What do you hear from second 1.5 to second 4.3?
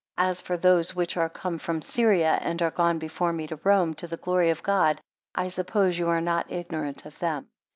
from Syria, and are gone before me to Rome, to the